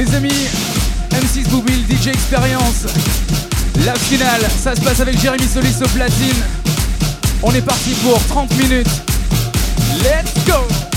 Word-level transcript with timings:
Les 0.00 0.14
amis, 0.14 0.48
M6 1.10 1.46
Boubil, 1.50 1.84
DJ 1.86 2.06
Experience. 2.06 2.86
La 3.84 3.94
finale, 3.96 4.40
ça 4.58 4.74
se 4.74 4.80
passe 4.80 4.98
avec 5.00 5.20
Jérémy 5.20 5.46
Solis 5.46 5.76
au 5.84 5.88
platine. 5.88 6.42
On 7.42 7.52
est 7.52 7.60
parti 7.60 7.90
pour 8.02 8.18
30 8.28 8.50
minutes. 8.56 8.88
Let's 10.02 10.32
go! 10.46 10.89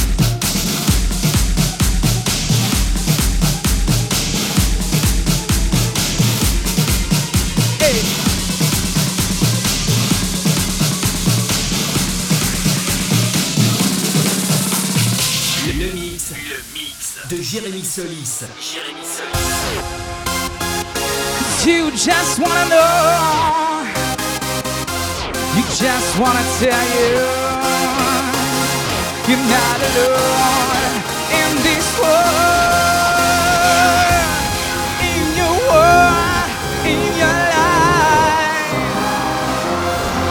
Jérémy 17.53 17.83
Solis. 17.83 18.45
Jérémy 18.59 19.05
Solis. 19.05 19.53
You 21.63 21.91
just 21.91 22.39
wanna 22.39 22.65
know. 22.65 23.85
You 25.55 25.63
just 25.77 26.17
wanna 26.17 26.41
tell 26.59 26.85
you. 26.97 27.21
You're 29.27 29.45
not 29.53 29.79
alone 29.89 30.93
in 31.41 31.51
this 31.61 31.85
world. 32.01 32.33
In 35.11 35.23
your 35.37 35.55
world, 35.69 36.49
in 36.91 37.01
your 37.21 37.35
life, 37.53 38.73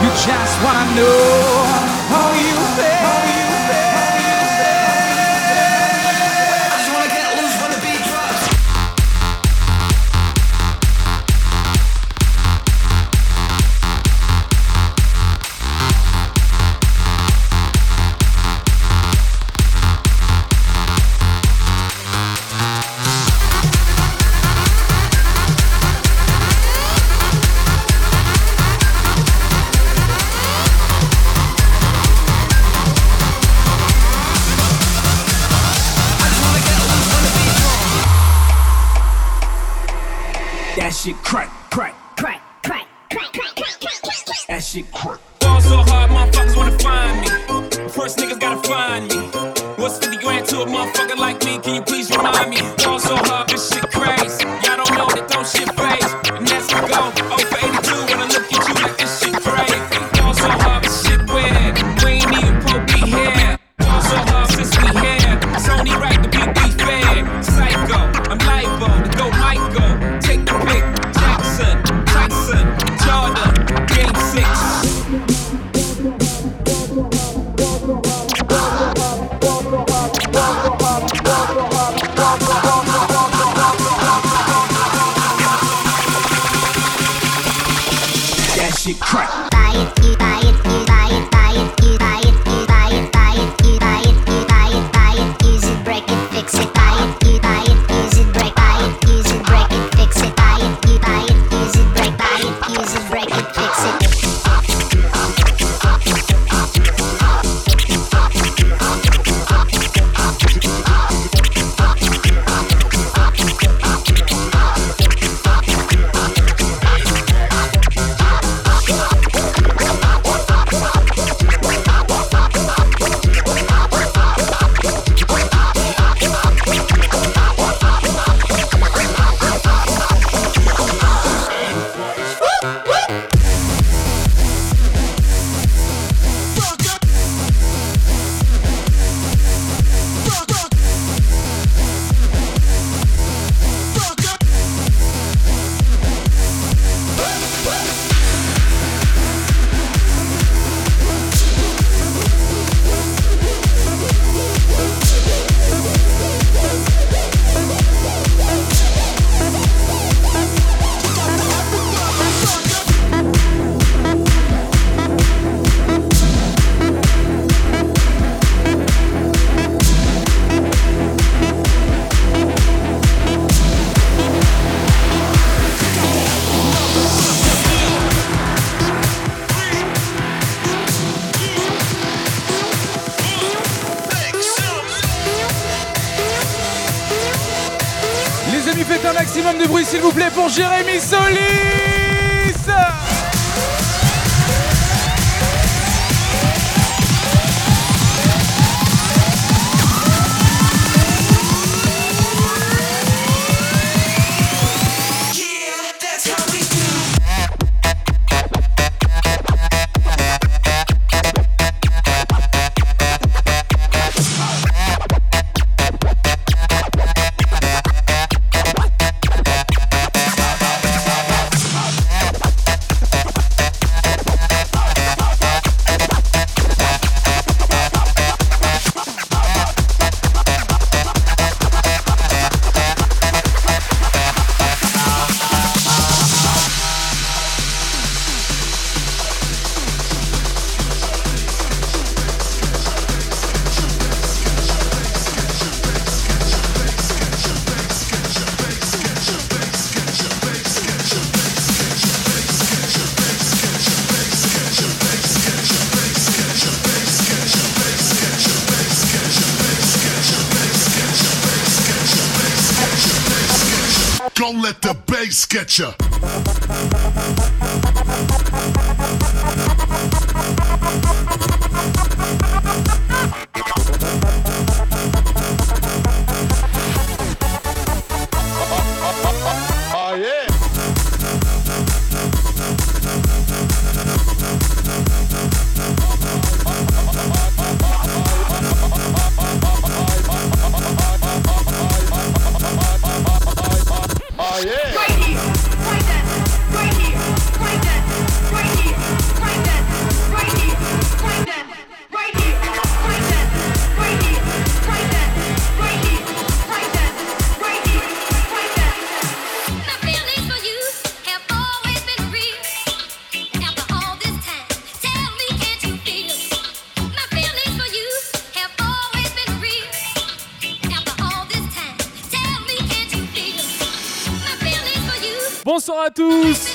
you 0.01 0.09
just 0.27 0.55
wanna 0.61 0.85
know 0.97 1.62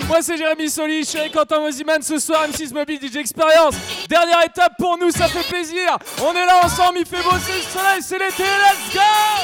Moi 0.08 0.22
c'est 0.22 0.38
Jérémy 0.38 0.70
Soli, 0.70 1.04
je 1.04 1.30
Quentin 1.30 1.60
Moziman 1.60 2.00
ce 2.00 2.18
soir, 2.18 2.46
M6 2.48 2.72
Mobile 2.72 2.98
DJ 2.98 3.16
Experience. 3.16 3.74
Dernière 4.08 4.42
étape 4.42 4.72
pour 4.78 4.96
nous, 4.96 5.10
ça 5.10 5.28
fait 5.28 5.46
plaisir. 5.46 5.98
On 6.22 6.32
est 6.32 6.46
là 6.46 6.64
ensemble, 6.64 7.00
il 7.00 7.06
fait 7.06 7.22
beau, 7.22 7.36
c'est 7.44 7.56
le 7.56 7.62
soleil, 7.62 8.00
c'est 8.00 8.18
l'été, 8.18 8.42
let's 8.42 8.94
go! 8.94 9.37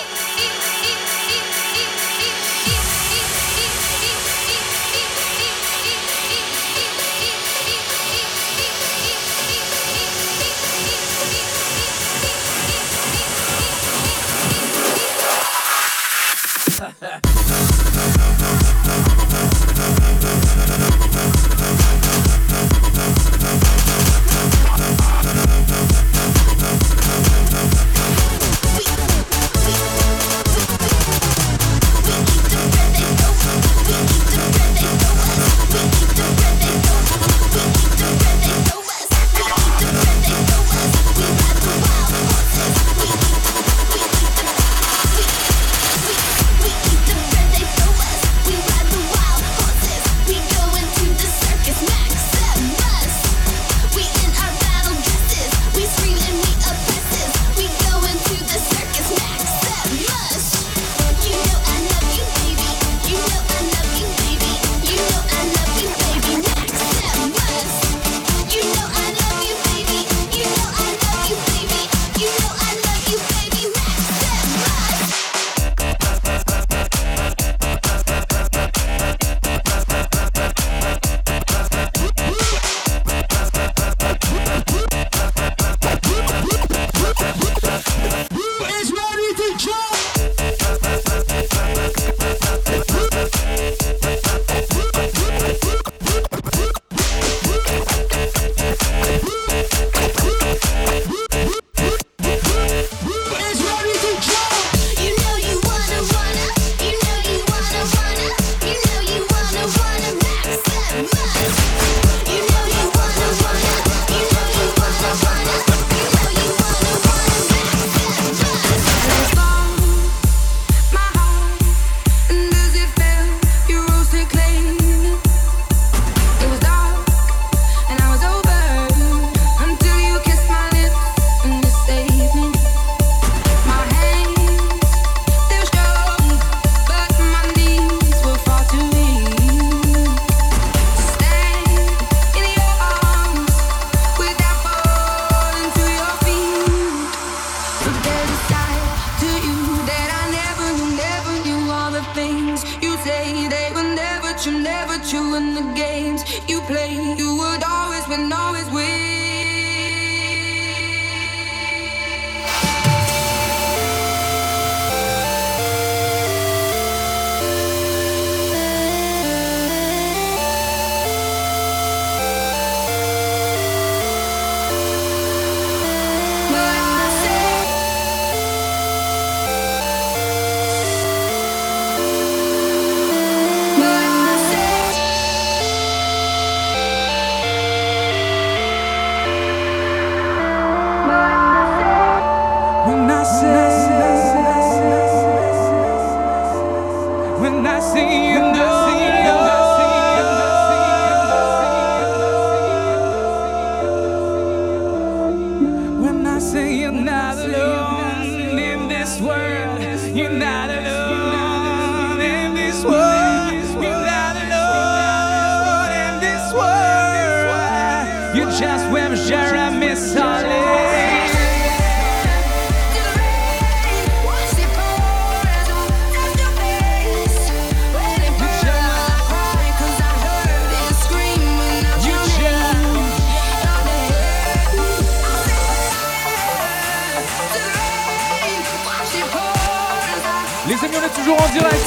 En 241.33 241.49
direct. 241.53 241.87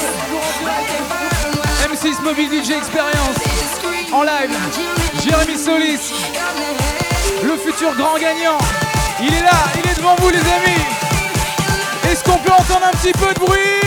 M6 1.91 2.21
Mobile 2.23 2.49
DJ 2.49 2.71
Experience 2.71 3.37
en 4.11 4.23
live. 4.23 4.57
Jérémy 5.23 5.57
Solis, 5.57 6.13
le 7.43 7.57
futur 7.57 7.93
grand 7.95 8.17
gagnant. 8.17 8.57
Il 9.19 9.33
est 9.33 9.41
là, 9.41 9.51
il 9.75 9.89
est 9.89 9.95
devant 9.95 10.15
vous 10.19 10.29
les 10.29 10.39
amis. 10.39 10.83
Est-ce 12.09 12.23
qu'on 12.23 12.37
peut 12.37 12.51
entendre 12.51 12.87
un 12.87 12.97
petit 12.97 13.11
peu 13.11 13.33
de 13.33 13.39
bruit? 13.39 13.86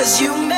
Cause 0.00 0.18
you 0.22 0.49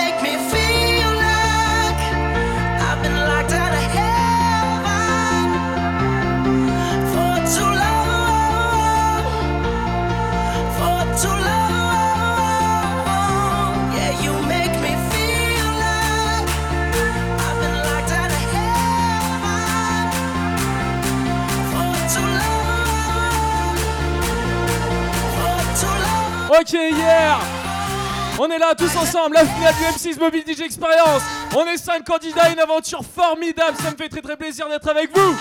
On 28.44 28.50
est 28.50 28.58
là 28.58 28.74
tous 28.76 28.90
ensemble, 28.96 29.34
la 29.34 29.46
finale 29.46 29.72
du 29.76 29.84
M6 29.84 30.18
Mobile 30.18 30.42
DJ 30.44 30.62
Experience. 30.62 31.22
On 31.54 31.64
est 31.64 31.76
5 31.76 32.04
candidats, 32.04 32.50
une 32.50 32.58
aventure 32.58 33.04
formidable, 33.04 33.76
ça 33.80 33.92
me 33.92 33.96
fait 33.96 34.08
très 34.08 34.20
très 34.20 34.36
plaisir 34.36 34.68
d'être 34.68 34.88
avec 34.90 35.16
vous. 35.16 35.36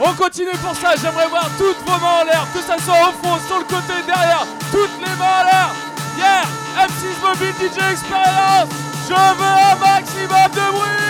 On 0.00 0.14
continue 0.14 0.56
pour 0.64 0.74
ça, 0.74 0.94
j'aimerais 0.96 1.28
voir 1.28 1.50
toutes 1.58 1.76
vos 1.84 2.00
mains 2.00 2.22
en 2.22 2.24
l'air, 2.24 2.46
que 2.54 2.60
ça 2.60 2.78
soit 2.78 3.10
au 3.10 3.12
fond, 3.22 3.36
sur 3.46 3.58
le 3.58 3.64
côté, 3.64 3.92
derrière, 4.06 4.46
toutes 4.72 5.06
les 5.06 5.14
mains 5.16 5.40
en 5.40 5.44
l'air. 5.44 5.68
Hier, 6.16 6.46
M6 6.78 7.28
Mobile 7.28 7.54
DJ 7.60 7.92
Experience 7.92 8.70
Je 9.06 9.12
veux 9.12 9.44
un 9.44 9.76
maximum 9.76 10.50
de 10.50 10.72
bruit 10.72 11.09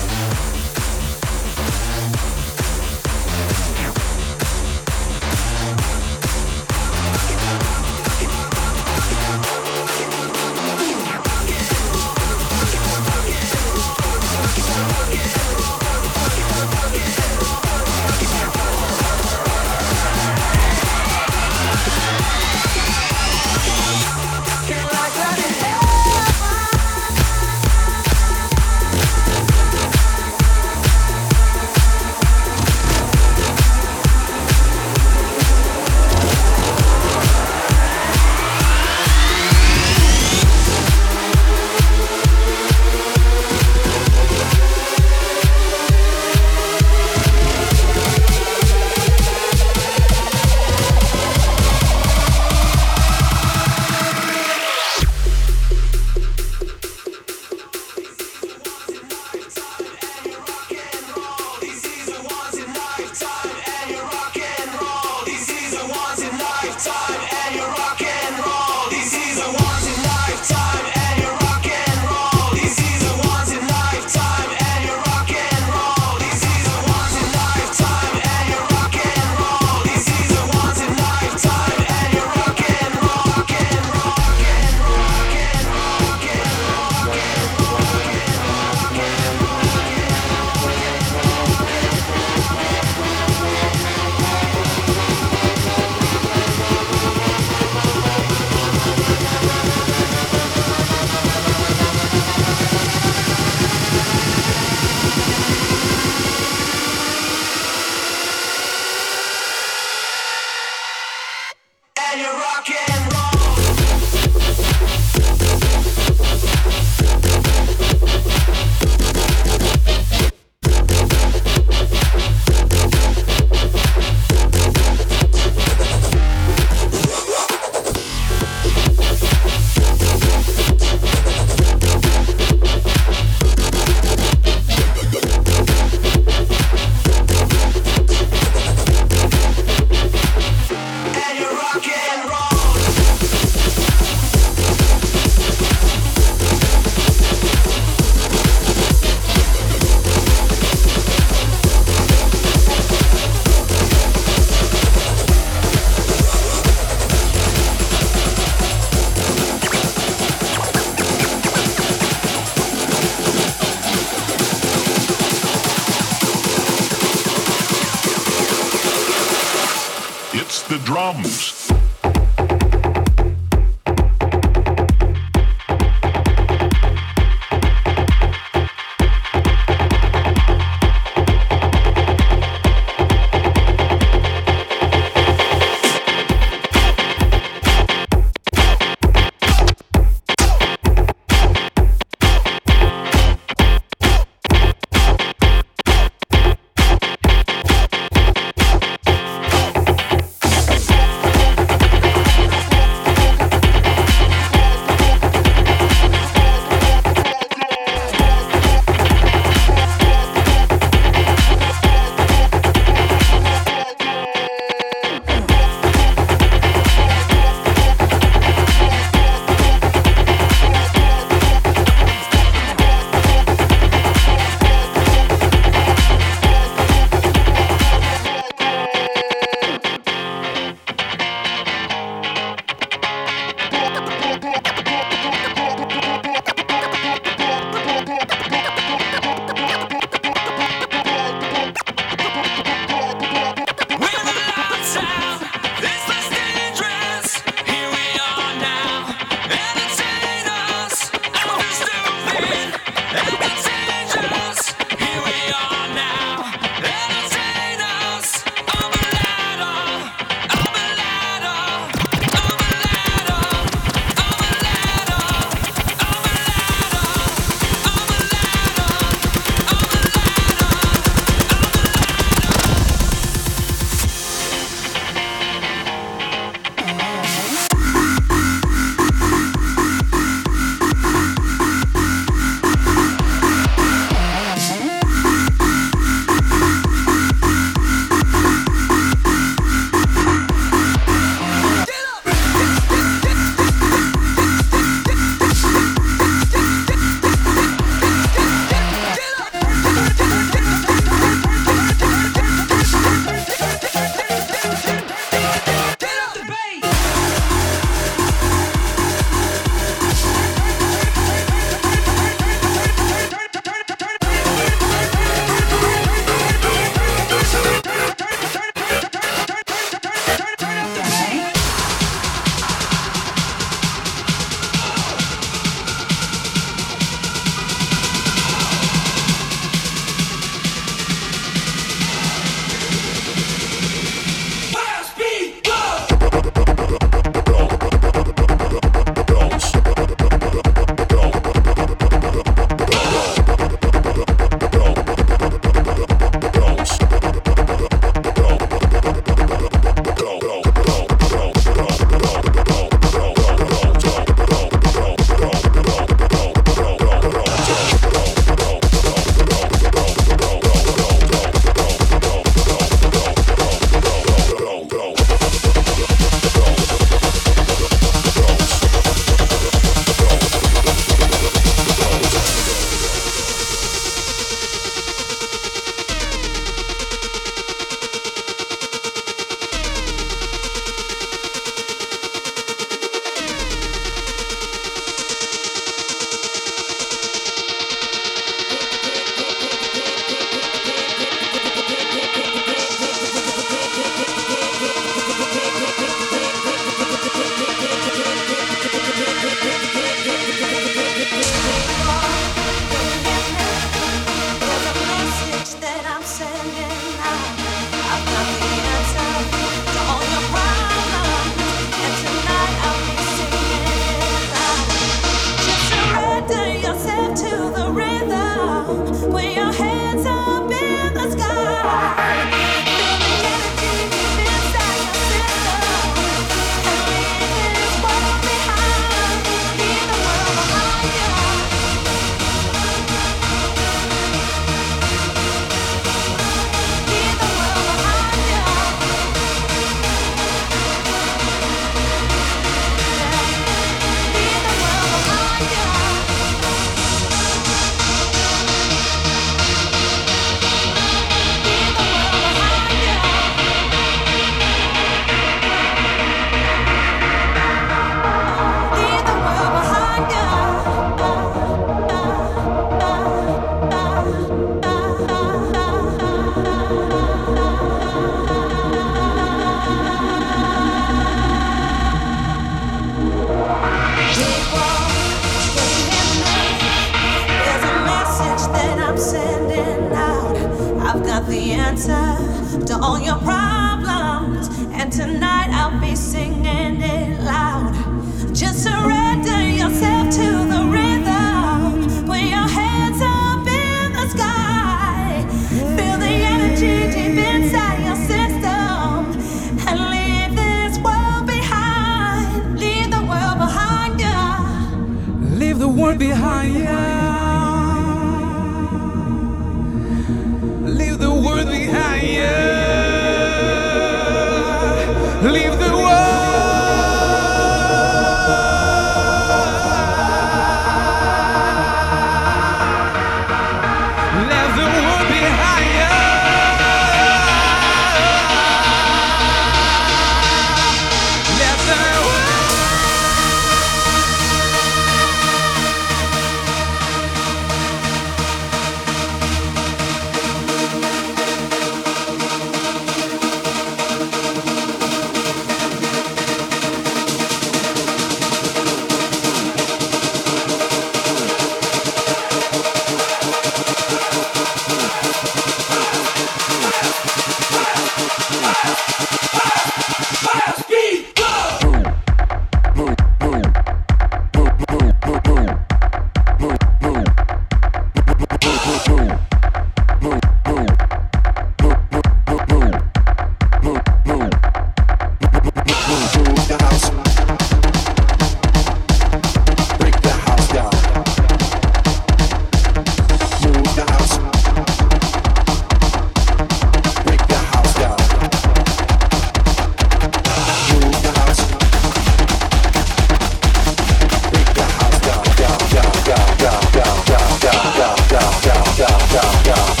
God. 599.31 600.00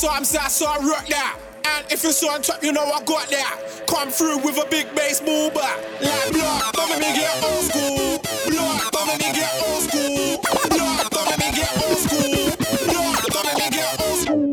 saw 0.00 0.16
him 0.16 0.24
say, 0.24 0.38
I 0.38 0.48
saw 0.48 0.78
him 0.78 0.88
rock 0.88 1.06
that, 1.08 1.38
And 1.66 1.92
if 1.92 2.02
you 2.02 2.12
saw 2.12 2.32
on 2.32 2.40
top, 2.40 2.64
you 2.64 2.72
know 2.72 2.80
I 2.80 3.04
got 3.04 3.28
that. 3.28 3.84
Come 3.86 4.08
through 4.08 4.38
with 4.38 4.56
a 4.56 4.66
big 4.70 4.86
bass 4.94 5.20
boomer. 5.20 5.52
Like 5.52 6.32
blood, 6.32 6.72
don't 6.72 6.88
make 6.88 7.00
me 7.00 7.12
get 7.12 7.44
old 7.44 7.64
school. 7.68 8.18
Blood, 8.48 8.92
don't 8.92 9.06
make 9.08 9.18
me 9.18 9.32
get 9.34 9.52
old 9.68 9.82
school. 9.84 10.40
Blood, 10.40 11.10
don't 11.10 11.28
make 11.28 11.38
me 11.38 11.52
get 11.52 11.84
old 11.84 11.98
school. 11.98 12.48
Blood, 12.88 13.24
don't 13.28 13.44
make 13.44 13.58
me 13.58 13.70
get 13.76 14.00
old 14.00 14.18
school. 14.20 14.49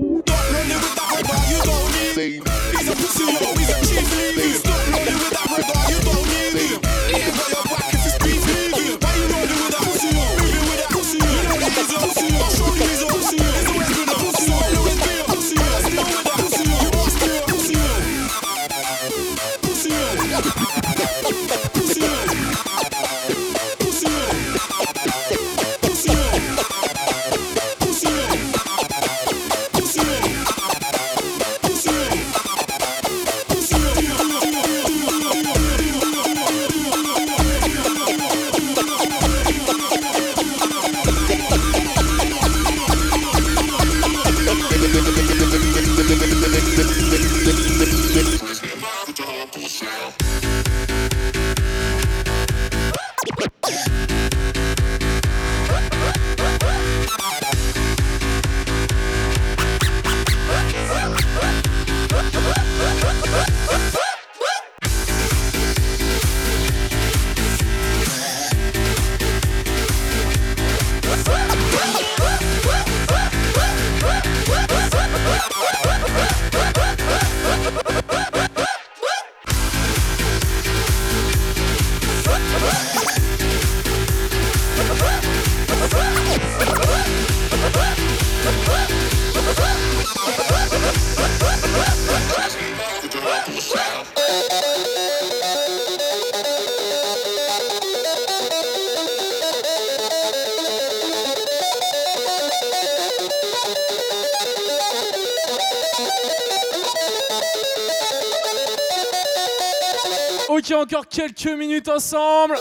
Trinquer 110.48 110.76
encore 110.76 111.08
quelques 111.08 111.46
minutes 111.46 111.90
ensemble. 111.90 112.58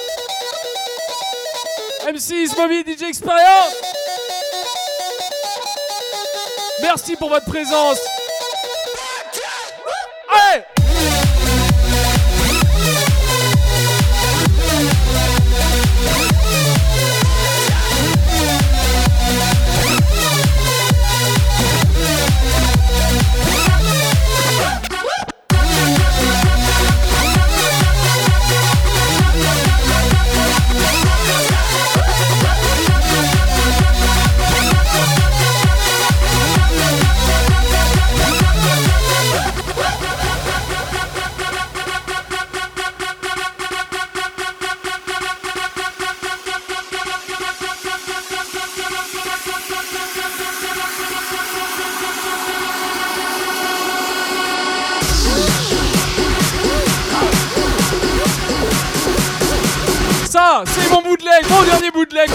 M6, 2.09 2.57
Mobile 2.59 2.85
DJ 2.85 3.03
Experience. 3.05 3.75
Merci 6.83 7.15
pour 7.17 7.29
votre 7.29 7.47
présence. 7.47 7.99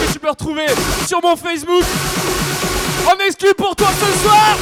Que 0.06 0.12
tu 0.12 0.18
peux 0.18 0.30
retrouver 0.30 0.66
sur 1.06 1.20
mon 1.22 1.36
Facebook. 1.36 1.84
En 3.06 3.26
exclu 3.26 3.54
pour 3.54 3.74
toi 3.76 3.88
ce 4.00 4.18
soir 4.22 4.56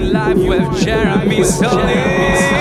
live 0.00 0.38
with 0.38 0.82
Jeremy 0.82 1.44
Solis. 1.44 2.59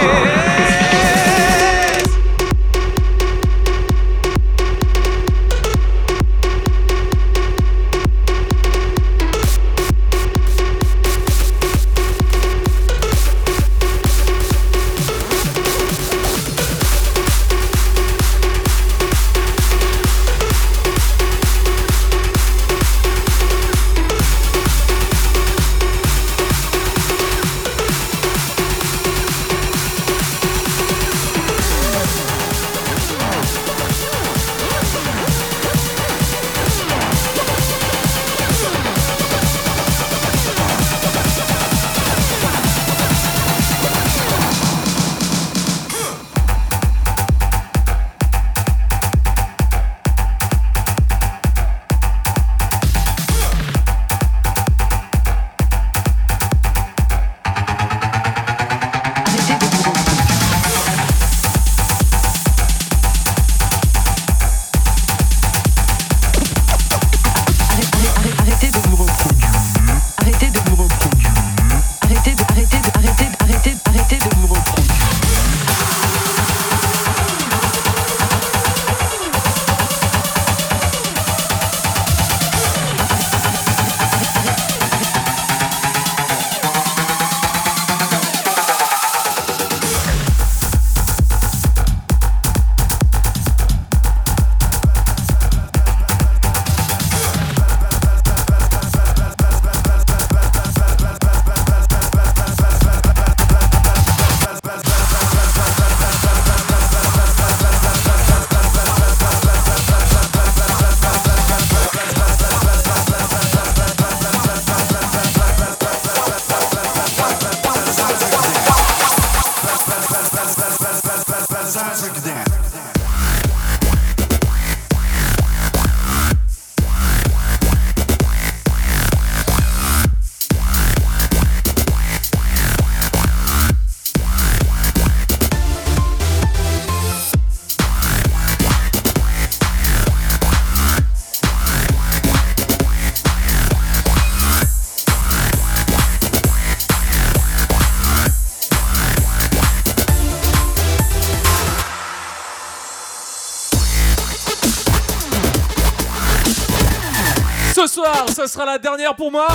Ça 158.27 158.47
sera 158.47 158.65
la 158.65 158.77
dernière 158.77 159.15
pour 159.15 159.31
moi. 159.31 159.47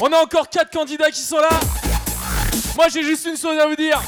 On 0.00 0.12
a 0.12 0.16
encore 0.18 0.48
4 0.48 0.70
candidats 0.70 1.10
qui 1.10 1.20
sont 1.20 1.38
là. 1.38 1.48
Moi 2.76 2.86
j'ai 2.92 3.02
juste 3.02 3.26
une 3.26 3.36
chose 3.36 3.58
à 3.58 3.66
vous 3.66 3.76
dire. 3.76 4.00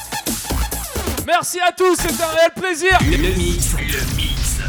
Merci 1.26 1.60
à 1.60 1.72
tous, 1.72 1.96
c'était 1.96 2.22
un 2.22 2.28
réel 2.28 2.50
plaisir. 2.54 2.98
Le 3.02 3.34
mix 3.36 3.74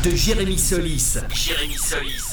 de 0.04 0.16
Jérémy 0.16 0.58
Solis. 0.58 1.18
Jérémy 1.34 1.78
Solis. 1.78 2.31